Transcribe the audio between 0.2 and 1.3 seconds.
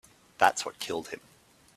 That's what killed him.